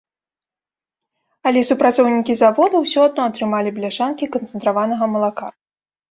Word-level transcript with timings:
Але 1.49 1.59
супрацоўнікі 1.69 2.33
завода 2.39 2.75
ўсё 2.85 3.03
адно 3.09 3.21
атрымалі 3.31 3.73
бляшанкі 3.75 4.25
канцэнтраванага 4.37 5.05
малака. 5.17 5.47